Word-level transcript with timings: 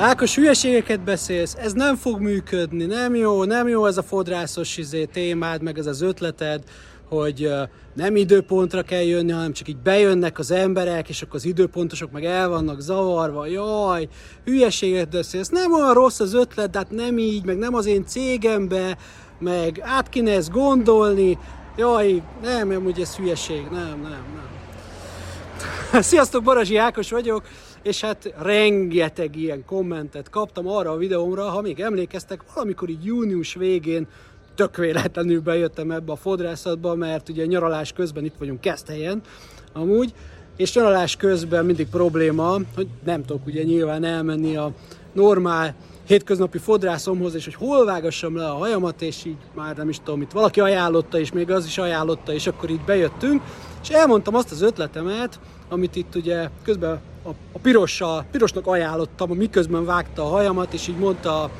Ákos, 0.00 0.34
hülyeségeket 0.34 1.00
beszélsz, 1.00 1.54
ez 1.54 1.72
nem 1.72 1.96
fog 1.96 2.20
működni, 2.20 2.84
nem 2.84 3.14
jó, 3.14 3.44
nem 3.44 3.68
jó 3.68 3.86
ez 3.86 3.96
a 3.96 4.02
fodrászos 4.02 4.76
izé, 4.76 5.04
témád, 5.04 5.62
meg 5.62 5.78
ez 5.78 5.86
az 5.86 6.00
ötleted, 6.00 6.62
hogy 7.08 7.50
nem 7.94 8.16
időpontra 8.16 8.82
kell 8.82 9.02
jönni, 9.02 9.32
hanem 9.32 9.52
csak 9.52 9.68
így 9.68 9.76
bejönnek 9.76 10.38
az 10.38 10.50
emberek, 10.50 11.08
és 11.08 11.22
akkor 11.22 11.34
az 11.34 11.44
időpontosok 11.44 12.10
meg 12.10 12.24
el 12.24 12.48
vannak 12.48 12.80
zavarva, 12.80 13.46
jaj, 13.46 14.08
hülyeséget 14.44 15.10
beszélsz, 15.10 15.48
nem 15.48 15.72
olyan 15.72 15.94
rossz 15.94 16.20
az 16.20 16.34
ötlet, 16.34 16.70
de 16.70 16.78
hát 16.78 16.90
nem 16.90 17.18
így, 17.18 17.44
meg 17.44 17.58
nem 17.58 17.74
az 17.74 17.86
én 17.86 18.06
cégembe, 18.06 18.96
meg 19.38 19.80
át 19.82 20.08
kéne 20.08 20.32
ezt 20.32 20.50
gondolni, 20.50 21.38
jaj, 21.76 22.22
nem, 22.42 22.70
amúgy 22.70 23.00
ez 23.00 23.16
hülyeség, 23.16 23.66
nem, 23.70 24.00
nem, 24.02 24.24
nem. 24.34 24.48
Sziasztok, 26.02 26.42
Barazsi 26.42 26.76
Ákos 26.76 27.10
vagyok, 27.10 27.42
és 27.82 28.00
hát 28.00 28.34
rengeteg 28.38 29.36
ilyen 29.36 29.64
kommentet 29.64 30.30
kaptam 30.30 30.68
arra 30.68 30.90
a 30.90 30.96
videómra, 30.96 31.42
ha 31.42 31.60
még 31.60 31.80
emlékeztek, 31.80 32.40
valamikor 32.54 32.88
így 32.88 33.04
június 33.04 33.54
végén 33.54 34.06
tök 34.54 34.76
véletlenül 34.76 35.40
bejöttem 35.40 35.90
ebbe 35.90 36.12
a 36.12 36.16
fodrászatba, 36.16 36.94
mert 36.94 37.28
ugye 37.28 37.46
nyaralás 37.46 37.92
közben 37.92 38.24
itt 38.24 38.34
vagyunk 38.38 38.60
Keszthelyen 38.60 39.22
amúgy, 39.72 40.12
és 40.56 40.74
nyaralás 40.74 41.16
közben 41.16 41.64
mindig 41.64 41.88
probléma, 41.88 42.58
hogy 42.74 42.88
nem 43.04 43.24
tudok 43.24 43.46
ugye 43.46 43.62
nyilván 43.62 44.04
elmenni 44.04 44.56
a 44.56 44.72
normál 45.12 45.74
hétköznapi 46.08 46.58
fodrászomhoz, 46.58 47.34
és 47.34 47.44
hogy 47.44 47.54
hol 47.54 47.84
vágassam 47.84 48.36
le 48.36 48.48
a 48.48 48.56
hajamat, 48.56 49.02
és 49.02 49.24
így 49.24 49.36
már 49.54 49.76
nem 49.76 49.88
is 49.88 49.98
tudom, 50.04 50.20
itt 50.22 50.30
valaki 50.30 50.60
ajánlotta, 50.60 51.18
és 51.18 51.32
még 51.32 51.50
az 51.50 51.66
is 51.66 51.78
ajánlotta, 51.78 52.32
és 52.32 52.46
akkor 52.46 52.70
itt 52.70 52.84
bejöttünk, 52.84 53.42
és 53.82 53.88
elmondtam 53.88 54.34
azt 54.34 54.50
az 54.50 54.62
ötletemet, 54.62 55.40
amit 55.68 55.96
itt 55.96 56.14
ugye 56.14 56.48
közben 56.62 57.00
a, 57.22 57.28
a 57.28 57.58
pirossal, 57.62 58.24
pirosnak 58.30 58.66
ajánlottam, 58.66 59.30
miközben 59.30 59.84
vágta 59.84 60.22
a 60.22 60.28
hajamat, 60.28 60.72
és 60.72 60.88
így 60.88 60.98
mondta 60.98 61.50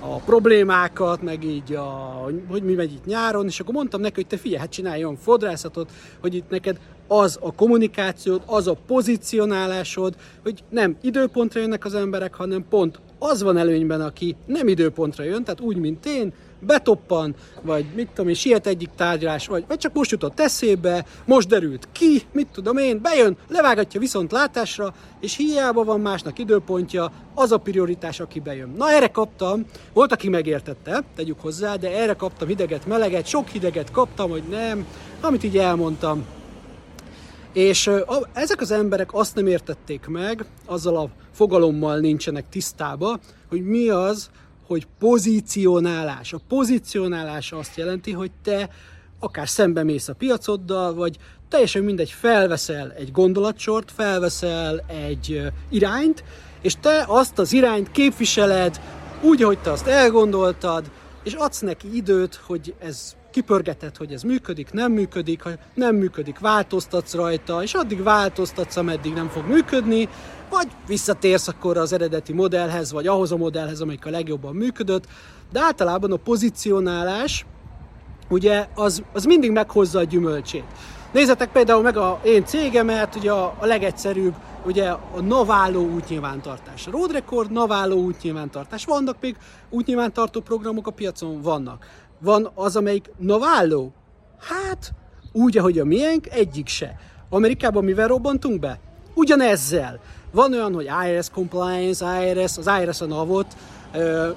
a 0.00 0.16
problémákat, 0.24 1.22
meg 1.22 1.44
így, 1.44 1.72
a, 1.72 2.22
hogy 2.48 2.62
mi 2.62 2.74
megy 2.74 2.92
itt 2.92 3.04
nyáron, 3.04 3.46
és 3.46 3.60
akkor 3.60 3.74
mondtam 3.74 4.00
neki, 4.00 4.14
hogy 4.14 4.26
te 4.26 4.36
figyelj, 4.36 4.60
hát 4.60 4.70
csinálj 4.70 5.06
fodrászatot, 5.20 5.90
hogy 6.20 6.34
itt 6.34 6.50
neked 6.50 6.78
az 7.08 7.38
a 7.40 7.52
kommunikációd, 7.52 8.42
az 8.46 8.66
a 8.66 8.76
pozicionálásod, 8.86 10.14
hogy 10.42 10.64
nem 10.70 10.96
időpontra 11.02 11.60
jönnek 11.60 11.84
az 11.84 11.94
emberek, 11.94 12.34
hanem 12.34 12.64
pont 12.68 13.00
az 13.18 13.42
van 13.42 13.56
előnyben, 13.56 14.00
aki 14.00 14.36
nem 14.46 14.68
időpontra 14.68 15.24
jön, 15.24 15.44
tehát 15.44 15.60
úgy, 15.60 15.76
mint 15.76 16.06
én, 16.06 16.32
betoppan, 16.60 17.34
vagy 17.62 17.84
mit 17.94 18.08
tudom 18.08 18.28
én, 18.28 18.34
siet 18.34 18.66
egyik 18.66 18.90
tárgyalás, 18.96 19.46
vagy, 19.46 19.64
vagy 19.68 19.78
csak 19.78 19.92
most 19.92 20.10
jutott 20.10 20.40
eszébe, 20.40 21.04
most 21.24 21.48
derült 21.48 21.88
ki, 21.92 22.22
mit 22.32 22.46
tudom 22.52 22.76
én, 22.76 23.00
bejön, 23.02 23.36
levágatja 23.48 24.00
viszont 24.00 24.32
látásra, 24.32 24.94
és 25.20 25.36
hiába 25.36 25.84
van 25.84 26.00
másnak 26.00 26.38
időpontja, 26.38 27.12
az 27.34 27.52
a 27.52 27.58
prioritás, 27.58 28.20
aki 28.20 28.40
bejön. 28.40 28.74
Na 28.76 28.90
erre 28.90 29.08
kaptam, 29.08 29.64
volt, 29.92 30.12
aki 30.12 30.28
megértette, 30.28 31.02
tegyük 31.16 31.40
hozzá, 31.40 31.74
de 31.76 31.90
erre 32.00 32.14
kaptam 32.14 32.48
hideget, 32.48 32.86
meleget, 32.86 33.26
sok 33.26 33.48
hideget 33.48 33.90
kaptam, 33.90 34.30
hogy 34.30 34.42
nem, 34.50 34.86
amit 35.20 35.44
így 35.44 35.58
elmondtam. 35.58 36.24
És 37.56 37.90
ezek 38.32 38.60
az 38.60 38.70
emberek 38.70 39.14
azt 39.14 39.34
nem 39.34 39.46
értették 39.46 40.06
meg, 40.06 40.44
azzal 40.66 40.96
a 40.96 41.10
fogalommal 41.32 41.98
nincsenek 41.98 42.48
tisztába, 42.48 43.18
hogy 43.48 43.64
mi 43.64 43.88
az, 43.88 44.30
hogy 44.66 44.86
pozícionálás. 44.98 46.32
A 46.32 46.40
pozícionálás 46.48 47.52
azt 47.52 47.76
jelenti, 47.76 48.12
hogy 48.12 48.30
te 48.42 48.68
akár 49.20 49.48
szembe 49.48 49.82
mész 49.82 50.08
a 50.08 50.14
piacoddal, 50.14 50.94
vagy 50.94 51.16
teljesen 51.48 51.82
mindegy, 51.82 52.10
felveszel 52.10 52.92
egy 52.92 53.12
gondolatsort, 53.12 53.92
felveszel 53.92 54.84
egy 54.86 55.42
irányt, 55.68 56.24
és 56.62 56.74
te 56.80 57.04
azt 57.06 57.38
az 57.38 57.52
irányt 57.52 57.90
képviseled 57.90 58.80
úgy, 59.22 59.42
ahogy 59.42 59.58
te 59.58 59.70
azt 59.70 59.86
elgondoltad, 59.86 60.90
és 61.22 61.32
adsz 61.32 61.60
neki 61.60 61.96
időt, 61.96 62.34
hogy 62.34 62.74
ez 62.78 63.16
kipörgeted, 63.36 63.96
hogy 63.96 64.12
ez 64.12 64.22
működik, 64.22 64.72
nem 64.72 64.92
működik, 64.92 65.42
ha 65.42 65.50
nem 65.74 65.94
működik, 65.94 66.38
változtatsz 66.38 67.14
rajta, 67.14 67.62
és 67.62 67.74
addig 67.74 68.02
változtatsz, 68.02 68.76
ameddig 68.76 69.12
nem 69.12 69.28
fog 69.28 69.46
működni, 69.46 70.08
vagy 70.50 70.66
visszatérsz 70.86 71.48
akkor 71.48 71.76
az 71.76 71.92
eredeti 71.92 72.32
modellhez, 72.32 72.92
vagy 72.92 73.06
ahhoz 73.06 73.32
a 73.32 73.36
modellhez, 73.36 73.80
amelyik 73.80 74.06
a 74.06 74.10
legjobban 74.10 74.54
működött, 74.54 75.04
de 75.52 75.60
általában 75.60 76.12
a 76.12 76.16
pozicionálás, 76.16 77.46
ugye, 78.28 78.66
az, 78.74 79.02
az 79.12 79.24
mindig 79.24 79.50
meghozza 79.50 79.98
a 79.98 80.04
gyümölcsét. 80.04 80.64
Nézzetek 81.12 81.52
például 81.52 81.82
meg 81.82 81.96
a 81.96 82.20
én 82.24 82.44
cégemet, 82.44 83.14
ugye 83.14 83.32
a, 83.32 83.56
a 83.58 83.66
legegyszerűbb, 83.66 84.34
ugye 84.66 84.88
a 84.88 85.20
naváló 85.20 85.88
útnyilvántartás. 85.88 86.86
A 86.86 86.90
Road 86.90 87.12
Record 87.12 87.50
naváló 87.50 87.96
útnyilvántartás. 87.96 88.84
Vannak 88.84 89.16
még 89.20 89.36
útnyilvántartó 89.70 90.40
programok 90.40 90.86
a 90.86 90.90
piacon? 90.90 91.42
Vannak. 91.42 91.84
Van 92.18 92.50
az, 92.54 92.76
amelyik 92.76 93.10
naváló? 93.18 93.92
Hát, 94.38 94.92
úgy, 95.32 95.58
ahogy 95.58 95.78
a 95.78 95.84
miénk, 95.84 96.26
egyik 96.30 96.68
se. 96.68 96.96
Amerikában 97.28 97.84
mivel 97.84 98.08
robbantunk 98.08 98.60
be? 98.60 98.78
Ugyanezzel. 99.14 100.00
Van 100.30 100.52
olyan, 100.52 100.74
hogy 100.74 100.88
IRS 101.06 101.30
compliance, 101.30 102.26
IRS, 102.26 102.56
az 102.58 102.70
IRS 102.80 103.00
a 103.00 103.06
navot, 103.06 103.46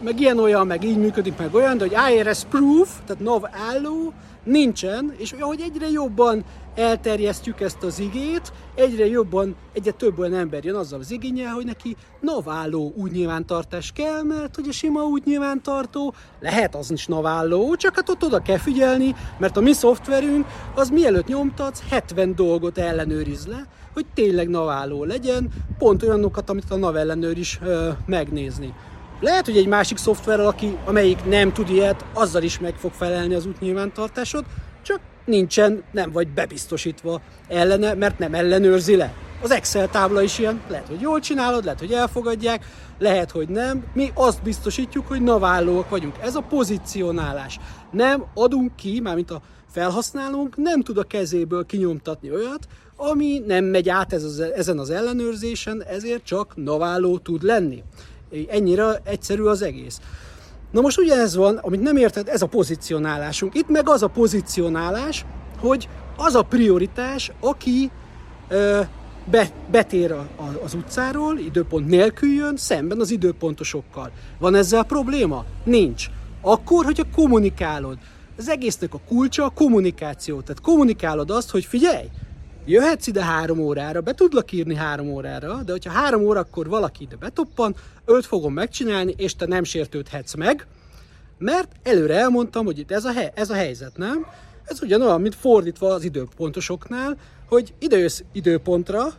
meg 0.01 0.19
ilyen 0.19 0.39
olyan, 0.39 0.67
meg 0.67 0.83
így 0.83 0.97
működik, 0.97 1.37
meg 1.37 1.53
olyan, 1.53 1.77
de 1.77 1.87
hogy 1.87 2.15
IRS 2.15 2.43
proof, 2.49 2.89
tehát 3.05 3.23
NAV 3.23 3.43
álló, 3.69 4.13
nincsen, 4.43 5.13
és 5.17 5.31
ahogy 5.31 5.61
egyre 5.61 5.89
jobban 5.89 6.43
elterjesztjük 6.75 7.61
ezt 7.61 7.83
az 7.83 7.99
igét, 7.99 8.53
egyre 8.75 9.07
jobban, 9.07 9.55
egyre 9.73 9.91
több 9.91 10.19
olyan 10.19 10.33
ember 10.33 10.63
jön 10.63 10.75
azzal 10.75 10.99
az 10.99 11.11
igényel, 11.11 11.53
hogy 11.53 11.65
neki 11.65 11.95
naválló 12.21 12.93
úgy 12.97 13.11
nyilvántartás 13.11 13.91
kell, 13.91 14.23
mert 14.23 14.55
hogy 14.55 14.67
a 14.67 14.71
sima 14.71 15.03
úgy 15.03 15.21
nyilvántartó 15.25 16.13
lehet 16.39 16.75
az 16.75 16.91
is 16.91 17.05
naválló, 17.05 17.75
csak 17.75 17.95
hát 17.95 18.09
ott 18.09 18.23
oda 18.23 18.41
kell 18.41 18.57
figyelni, 18.57 19.15
mert 19.37 19.57
a 19.57 19.61
mi 19.61 19.73
szoftverünk 19.73 20.45
az 20.75 20.89
mielőtt 20.89 21.27
nyomtatsz, 21.27 21.83
70 21.89 22.35
dolgot 22.35 22.77
ellenőriz 22.77 23.47
le, 23.47 23.67
hogy 23.93 24.05
tényleg 24.13 24.49
naválló 24.49 25.03
legyen, 25.03 25.49
pont 25.77 26.03
olyanokat, 26.03 26.49
amit 26.49 26.71
a 26.71 26.75
NAV 26.75 26.95
ellenőr 26.95 27.37
is 27.37 27.59
ö, 27.63 27.89
megnézni. 28.05 28.73
Lehet, 29.19 29.45
hogy 29.45 29.57
egy 29.57 29.67
másik 29.67 29.97
szoftver, 29.97 30.39
aki, 30.39 30.77
amelyik 30.85 31.25
nem 31.25 31.53
tud 31.53 31.69
ilyet, 31.69 32.05
azzal 32.13 32.43
is 32.43 32.59
meg 32.59 32.75
fog 32.75 32.91
felelni 32.91 33.33
az 33.33 33.45
útnyilvántartásod, 33.45 34.45
csak 34.81 34.99
nincsen, 35.25 35.83
nem 35.91 36.11
vagy 36.11 36.27
bebiztosítva 36.27 37.21
ellene, 37.47 37.93
mert 37.93 38.19
nem 38.19 38.33
ellenőrzi 38.33 38.95
le. 38.95 39.13
Az 39.41 39.51
Excel 39.51 39.89
tábla 39.89 40.21
is 40.21 40.39
ilyen, 40.39 40.61
lehet, 40.69 40.87
hogy 40.87 41.01
jól 41.01 41.19
csinálod, 41.19 41.63
lehet, 41.63 41.79
hogy 41.79 41.91
elfogadják, 41.91 42.65
lehet, 42.99 43.31
hogy 43.31 43.49
nem. 43.49 43.83
Mi 43.93 44.11
azt 44.13 44.43
biztosítjuk, 44.43 45.07
hogy 45.07 45.21
navállóak 45.21 45.89
vagyunk. 45.89 46.15
Ez 46.21 46.35
a 46.35 46.41
pozicionálás. 46.41 47.59
Nem 47.91 48.25
adunk 48.33 48.75
ki, 48.75 48.99
mármint 48.99 49.31
a 49.31 49.41
felhasználónk 49.71 50.57
nem 50.57 50.81
tud 50.81 50.97
a 50.97 51.03
kezéből 51.03 51.65
kinyomtatni 51.65 52.31
olyat, 52.31 52.67
ami 52.95 53.43
nem 53.47 53.65
megy 53.65 53.89
át 53.89 54.13
ez 54.13 54.23
az, 54.23 54.39
ezen 54.39 54.79
az 54.79 54.89
ellenőrzésen, 54.89 55.83
ezért 55.83 56.23
csak 56.23 56.53
naválló 56.55 57.17
tud 57.17 57.43
lenni. 57.43 57.83
Ennyire 58.49 59.01
egyszerű 59.03 59.43
az 59.43 59.61
egész. 59.61 59.99
Na 60.71 60.81
most 60.81 60.99
ugye 60.99 61.15
ez 61.15 61.35
van, 61.35 61.57
amit 61.57 61.81
nem 61.81 61.97
érted, 61.97 62.27
ez 62.27 62.41
a 62.41 62.47
pozicionálásunk. 62.47 63.55
Itt 63.55 63.69
meg 63.69 63.89
az 63.89 64.03
a 64.03 64.07
pozicionálás, 64.07 65.25
hogy 65.59 65.89
az 66.17 66.35
a 66.35 66.41
prioritás, 66.41 67.31
aki 67.39 67.91
ö, 68.47 68.81
be, 69.25 69.49
betér 69.71 70.11
a, 70.11 70.27
a, 70.35 70.63
az 70.63 70.73
utcáról, 70.73 71.37
időpont 71.37 71.87
nélkül 71.87 72.29
jön, 72.29 72.57
szemben 72.57 72.99
az 72.99 73.11
időpontosokkal. 73.11 74.11
Van 74.39 74.55
ezzel 74.55 74.83
probléma? 74.83 75.45
Nincs. 75.63 76.05
Akkor, 76.41 76.85
hogyha 76.85 77.03
kommunikálod. 77.15 77.97
Az 78.37 78.49
egésznek 78.49 78.93
a 78.93 78.99
kulcsa 79.07 79.45
a 79.45 79.49
kommunikáció. 79.49 80.41
Tehát 80.41 80.61
kommunikálod 80.61 81.31
azt, 81.31 81.49
hogy 81.49 81.65
figyelj, 81.65 82.07
jöhetsz 82.69 83.07
ide 83.07 83.23
három 83.23 83.59
órára, 83.59 84.01
be 84.01 84.13
tudlak 84.13 84.51
írni 84.51 84.75
három 84.75 85.07
órára, 85.07 85.63
de 85.63 85.71
hogyha 85.71 85.91
három 85.91 86.21
órakor 86.21 86.67
valaki 86.67 87.03
ide 87.03 87.15
betoppan, 87.15 87.75
őt 88.05 88.25
fogom 88.25 88.53
megcsinálni, 88.53 89.13
és 89.17 89.35
te 89.35 89.45
nem 89.45 89.63
sértődhetsz 89.63 90.33
meg, 90.33 90.67
mert 91.37 91.71
előre 91.83 92.15
elmondtam, 92.15 92.65
hogy 92.65 92.79
itt 92.79 92.91
ez 92.91 93.05
a, 93.05 93.11
hely, 93.11 93.31
ez 93.35 93.49
a 93.49 93.53
helyzet, 93.53 93.97
nem? 93.97 94.25
Ez 94.65 94.81
ugyanolyan, 94.81 95.21
mint 95.21 95.35
fordítva 95.35 95.93
az 95.93 96.03
időpontosoknál, 96.03 97.17
hogy 97.47 97.73
ide 97.79 97.97
jössz 97.97 98.21
időpontra, 98.31 99.13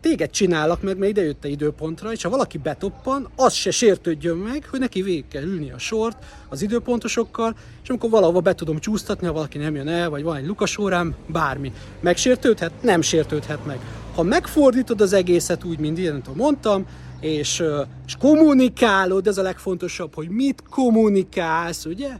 téged 0.00 0.30
csinálok 0.30 0.82
meg, 0.82 0.98
mert 0.98 1.10
idejötte 1.10 1.48
időpontra, 1.48 2.12
és 2.12 2.22
ha 2.22 2.28
valaki 2.28 2.58
betoppan, 2.58 3.28
az 3.36 3.52
se 3.52 3.70
sértődjön 3.70 4.36
meg, 4.36 4.66
hogy 4.70 4.80
neki 4.80 5.02
végig 5.02 5.28
kell 5.28 5.42
ülni 5.42 5.70
a 5.70 5.78
sort 5.78 6.16
az 6.48 6.62
időpontosokkal, 6.62 7.56
és 7.82 7.88
amikor 7.88 8.10
valahova 8.10 8.40
be 8.40 8.54
tudom 8.54 8.78
csúsztatni, 8.78 9.26
ha 9.26 9.32
valaki 9.32 9.58
nem 9.58 9.74
jön 9.74 9.88
el, 9.88 10.10
vagy 10.10 10.22
van 10.22 10.36
egy 10.36 10.46
lukas 10.46 10.78
órám, 10.78 11.14
bármi. 11.26 11.72
Megsértődhet? 12.00 12.72
Nem 12.82 13.00
sértődhet 13.00 13.66
meg. 13.66 13.78
Ha 14.14 14.22
megfordítod 14.22 15.00
az 15.00 15.12
egészet 15.12 15.64
úgy, 15.64 15.78
mint 15.78 15.98
ilyen, 15.98 16.22
mondtam, 16.34 16.86
és, 17.20 17.62
és 18.06 18.16
kommunikálod, 18.16 19.26
ez 19.26 19.38
a 19.38 19.42
legfontosabb, 19.42 20.14
hogy 20.14 20.28
mit 20.28 20.62
kommunikálsz, 20.70 21.84
ugye? 21.84 22.10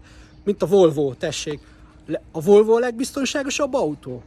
Mint 0.44 0.62
a 0.62 0.66
Volvo, 0.66 1.14
tessék. 1.14 1.60
A 2.32 2.40
Volvo 2.40 2.74
a 2.74 2.78
legbiztonságosabb 2.78 3.74
autó? 3.74 4.22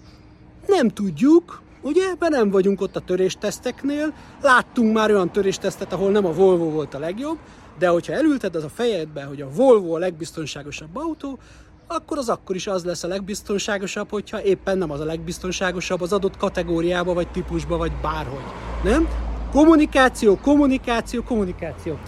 Nem 0.68 0.89
tudjuk, 0.89 1.62
Ugye, 1.81 2.03
mert 2.19 2.33
nem 2.33 2.49
vagyunk 2.49 2.81
ott 2.81 2.95
a 2.95 2.99
törésteszteknél, 2.99 4.13
láttunk 4.41 4.93
már 4.93 5.11
olyan 5.11 5.31
töréstesztet, 5.31 5.93
ahol 5.93 6.11
nem 6.11 6.25
a 6.25 6.33
Volvo 6.33 6.69
volt 6.69 6.93
a 6.93 6.99
legjobb, 6.99 7.37
de 7.79 7.87
hogyha 7.87 8.13
elülted 8.13 8.55
az 8.55 8.63
a 8.63 8.69
fejedbe, 8.69 9.23
hogy 9.23 9.41
a 9.41 9.49
Volvo 9.49 9.95
a 9.95 9.99
legbiztonságosabb 9.99 10.95
autó, 10.95 11.39
akkor 11.87 12.17
az 12.17 12.29
akkor 12.29 12.55
is 12.55 12.67
az 12.67 12.83
lesz 12.83 13.03
a 13.03 13.07
legbiztonságosabb, 13.07 14.09
hogyha 14.09 14.43
éppen 14.43 14.77
nem 14.77 14.91
az 14.91 14.99
a 14.99 15.05
legbiztonságosabb 15.05 16.01
az 16.01 16.13
adott 16.13 16.37
kategóriába, 16.37 17.13
vagy 17.13 17.27
típusba, 17.31 17.77
vagy 17.77 17.91
bárhogy. 18.01 18.43
Nem? 18.83 19.07
Kommunikáció, 19.51 20.37
kommunikáció, 20.37 21.23
kommunikáció. 21.23 21.99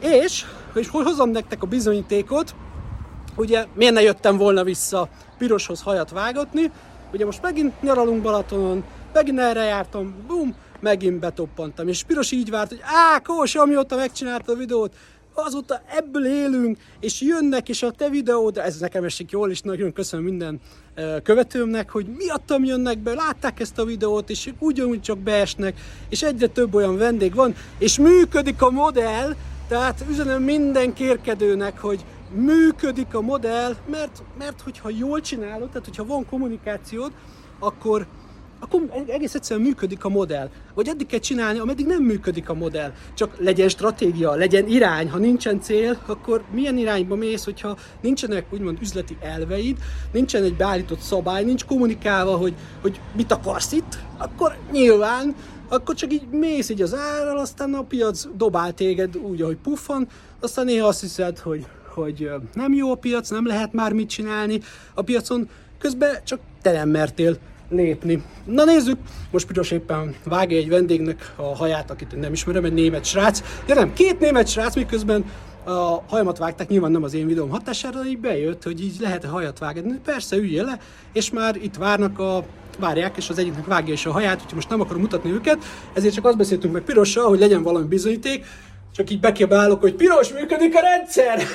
És, 0.00 0.44
és 0.74 0.88
hogy 0.88 1.04
hozom 1.04 1.30
nektek 1.30 1.62
a 1.62 1.66
bizonyítékot, 1.66 2.54
ugye 3.36 3.66
miért 3.74 3.94
ne 3.94 4.02
jöttem 4.02 4.36
volna 4.36 4.64
vissza 4.64 5.08
piroshoz 5.38 5.82
hajat 5.82 6.10
vágatni, 6.10 6.70
ugye 7.12 7.24
most 7.24 7.42
megint 7.42 7.82
nyaralunk 7.82 8.22
Balatonon, 8.22 8.84
megint 9.16 9.38
erre 9.38 9.62
jártam, 9.62 10.14
bum, 10.26 10.54
megint 10.80 11.18
betoppantam. 11.18 11.88
És 11.88 12.02
Piros 12.02 12.30
így 12.30 12.50
várt, 12.50 12.68
hogy 12.68 12.80
á, 12.82 13.18
Kós, 13.18 13.54
amióta 13.54 13.96
megcsinálta 13.96 14.52
a 14.52 14.56
videót, 14.56 14.94
azóta 15.34 15.82
ebből 15.96 16.26
élünk, 16.26 16.78
és 17.00 17.20
jönnek, 17.20 17.68
és 17.68 17.82
a 17.82 17.90
te 17.90 18.08
videód, 18.08 18.58
ez 18.58 18.78
nekem 18.78 19.04
esik 19.04 19.30
jól, 19.30 19.50
és 19.50 19.60
nagyon 19.60 19.92
köszönöm 19.92 20.24
minden 20.24 20.60
követőmnek, 21.22 21.90
hogy 21.90 22.06
miattam 22.16 22.64
jönnek 22.64 22.98
be, 22.98 23.14
látták 23.14 23.60
ezt 23.60 23.78
a 23.78 23.84
videót, 23.84 24.30
és 24.30 24.52
ugyanúgy 24.58 25.00
csak 25.00 25.18
beesnek, 25.18 25.80
és 26.08 26.22
egyre 26.22 26.46
több 26.46 26.74
olyan 26.74 26.96
vendég 26.96 27.34
van, 27.34 27.54
és 27.78 27.98
működik 27.98 28.62
a 28.62 28.70
modell, 28.70 29.34
tehát 29.68 30.04
üzenem 30.08 30.42
minden 30.42 30.92
kérkedőnek, 30.92 31.78
hogy 31.80 32.04
működik 32.30 33.14
a 33.14 33.20
modell, 33.20 33.74
mert, 33.90 34.22
mert 34.38 34.60
hogyha 34.60 34.90
jól 34.90 35.20
csinálod, 35.20 35.68
tehát 35.68 35.84
hogyha 35.84 36.06
van 36.06 36.26
kommunikációd, 36.26 37.12
akkor 37.58 38.06
akkor 38.60 39.04
egész 39.06 39.34
egyszerűen 39.34 39.66
működik 39.66 40.04
a 40.04 40.08
modell. 40.08 40.50
Vagy 40.74 40.88
eddig 40.88 41.06
kell 41.06 41.18
csinálni, 41.18 41.58
ameddig 41.58 41.86
nem 41.86 42.02
működik 42.02 42.48
a 42.48 42.54
modell. 42.54 42.92
Csak 43.14 43.36
legyen 43.38 43.68
stratégia, 43.68 44.34
legyen 44.34 44.66
irány. 44.68 45.10
Ha 45.10 45.18
nincsen 45.18 45.60
cél, 45.60 45.98
akkor 46.06 46.44
milyen 46.52 46.78
irányba 46.78 47.14
mész, 47.14 47.44
hogyha 47.44 47.76
nincsenek 48.00 48.46
úgymond 48.52 48.78
üzleti 48.80 49.16
elveid, 49.20 49.78
nincsen 50.12 50.42
egy 50.42 50.56
beállított 50.56 51.00
szabály, 51.00 51.44
nincs 51.44 51.64
kommunikálva, 51.64 52.36
hogy, 52.36 52.54
hogy 52.80 53.00
mit 53.16 53.32
akarsz 53.32 53.72
itt, 53.72 53.98
akkor 54.18 54.56
nyilván 54.72 55.34
akkor 55.68 55.94
csak 55.94 56.12
így 56.12 56.28
mész 56.30 56.68
így 56.68 56.82
az 56.82 56.94
árral, 56.94 57.38
aztán 57.38 57.74
a 57.74 57.82
piac 57.82 58.26
dobál 58.36 58.74
téged 58.74 59.16
úgy, 59.16 59.42
ahogy 59.42 59.56
puffan, 59.56 60.08
aztán 60.40 60.64
néha 60.64 60.86
azt 60.86 61.00
hiszed, 61.00 61.38
hogy, 61.38 61.66
hogy 61.94 62.30
nem 62.54 62.74
jó 62.74 62.90
a 62.90 62.94
piac, 62.94 63.30
nem 63.30 63.46
lehet 63.46 63.72
már 63.72 63.92
mit 63.92 64.08
csinálni 64.08 64.60
a 64.94 65.02
piacon, 65.02 65.48
közben 65.78 66.14
csak 66.24 66.40
te 66.62 66.72
nem 66.72 66.88
mertél 66.88 67.38
lépni. 67.68 68.22
Na 68.44 68.64
nézzük, 68.64 68.98
most 69.30 69.46
Piros 69.46 69.70
éppen 69.70 70.14
vágja 70.24 70.56
egy 70.56 70.68
vendégnek 70.68 71.32
a 71.36 71.56
haját, 71.56 71.90
akit 71.90 72.12
én 72.12 72.18
nem 72.18 72.32
ismerem, 72.32 72.64
egy 72.64 72.72
német 72.72 73.04
srác. 73.04 73.42
Ja 73.66 73.74
nem, 73.74 73.92
két 73.92 74.20
német 74.20 74.48
srác, 74.48 74.74
miközben 74.74 75.24
a 75.64 76.02
hajamat 76.08 76.38
vágták, 76.38 76.68
nyilván 76.68 76.90
nem 76.90 77.02
az 77.02 77.14
én 77.14 77.26
videóm 77.26 77.48
hatására, 77.48 78.04
így 78.04 78.18
bejött, 78.18 78.62
hogy 78.62 78.82
így 78.82 78.96
lehet-e 79.00 79.28
hajat 79.28 79.58
vágni. 79.58 80.00
Persze, 80.04 80.36
üljél 80.36 80.64
le, 80.64 80.78
és 81.12 81.30
már 81.30 81.56
itt 81.56 81.76
várnak 81.76 82.18
a 82.18 82.44
várják, 82.78 83.16
és 83.16 83.28
az 83.28 83.38
egyiknek 83.38 83.66
vágja 83.66 83.92
is 83.92 84.06
a 84.06 84.12
haját, 84.12 84.36
úgyhogy 84.36 84.54
most 84.54 84.68
nem 84.68 84.80
akarom 84.80 85.00
mutatni 85.00 85.30
őket, 85.30 85.58
ezért 85.92 86.14
csak 86.14 86.24
azt 86.24 86.36
beszéltünk 86.36 86.72
meg 86.72 86.82
Pirossal, 86.82 87.28
hogy 87.28 87.38
legyen 87.38 87.62
valami 87.62 87.86
bizonyíték, 87.86 88.44
csak 88.96 89.10
így 89.10 89.20
bekiabálok, 89.20 89.80
hogy 89.80 89.94
Piros, 89.94 90.32
működik 90.32 90.76
a 90.76 90.80
rendszer! 90.80 91.38
Igen, 91.38 91.48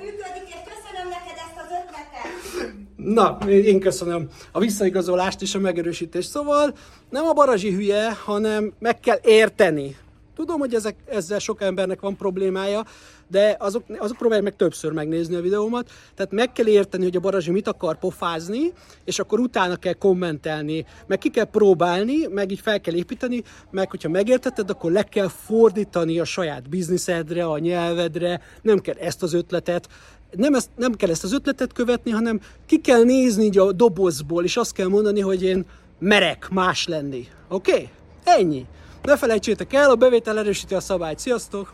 működik, 0.00 0.46
és 0.46 0.60
köszönöm 0.64 1.08
neked 1.08 1.36
ezt 1.36 1.56
az 1.56 1.70
ötletet. 1.70 2.74
Na, 3.14 3.38
én 3.48 3.80
köszönöm 3.80 4.28
a 4.52 4.58
visszaigazolást 4.58 5.42
és 5.42 5.54
a 5.54 5.58
megerősítést. 5.58 6.28
Szóval 6.28 6.74
nem 7.10 7.24
a 7.24 7.32
barazsi 7.32 7.72
hülye, 7.72 8.12
hanem 8.24 8.72
meg 8.78 9.00
kell 9.00 9.18
érteni. 9.22 9.96
Tudom, 10.36 10.58
hogy 10.58 10.74
ezek, 10.74 10.96
ezzel 11.06 11.38
sok 11.38 11.62
embernek 11.62 12.00
van 12.00 12.16
problémája, 12.16 12.84
de 13.28 13.56
azok, 13.58 13.82
azok 13.98 14.16
próbálják 14.16 14.44
meg 14.44 14.56
többször 14.56 14.92
megnézni 14.92 15.34
a 15.34 15.40
videómat. 15.40 15.90
Tehát 16.14 16.32
meg 16.32 16.52
kell 16.52 16.66
érteni, 16.66 17.04
hogy 17.04 17.16
a 17.16 17.20
barazsi 17.20 17.50
mit 17.50 17.68
akar 17.68 17.98
pofázni, 17.98 18.72
és 19.04 19.18
akkor 19.18 19.38
utána 19.38 19.76
kell 19.76 19.92
kommentelni, 19.92 20.86
meg 21.06 21.18
ki 21.18 21.30
kell 21.30 21.44
próbálni, 21.44 22.26
meg 22.26 22.50
így 22.50 22.60
fel 22.60 22.80
kell 22.80 22.94
építeni, 22.94 23.42
meg 23.70 23.90
hogyha 23.90 24.08
megértetted, 24.08 24.70
akkor 24.70 24.92
le 24.92 25.02
kell 25.02 25.28
fordítani 25.28 26.18
a 26.18 26.24
saját 26.24 26.68
bizniszedre, 26.68 27.44
a 27.44 27.58
nyelvedre, 27.58 28.40
nem 28.62 28.78
kell 28.78 28.96
ezt 28.96 29.22
az 29.22 29.32
ötletet, 29.32 29.88
nem, 30.30 30.54
ezt, 30.54 30.70
nem 30.76 30.92
kell 30.92 31.10
ezt 31.10 31.24
az 31.24 31.32
ötletet 31.32 31.72
követni, 31.72 32.10
hanem 32.10 32.40
ki 32.66 32.80
kell 32.80 33.02
nézni 33.02 33.44
így 33.44 33.58
a 33.58 33.72
dobozból, 33.72 34.44
és 34.44 34.56
azt 34.56 34.72
kell 34.72 34.88
mondani, 34.88 35.20
hogy 35.20 35.42
én 35.42 35.64
merek 35.98 36.48
más 36.50 36.86
lenni. 36.86 37.28
Oké? 37.48 37.72
Okay? 37.72 37.88
Ennyi. 38.24 38.66
Ne 39.02 39.16
felejtsétek 39.16 39.72
el, 39.72 39.90
a 39.90 39.94
bevétel 39.96 40.38
erősíti 40.38 40.74
a 40.74 40.80
szabályt. 40.80 41.18
Sziasztok! 41.18 41.72